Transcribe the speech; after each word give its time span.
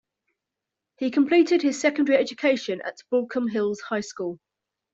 He 0.97 1.11
completed 1.11 1.61
his 1.61 1.79
secondary 1.79 2.17
education 2.17 2.81
at 2.81 3.03
Baulkham 3.11 3.51
Hills 3.51 3.81
High 3.81 3.99
School. 4.01 4.39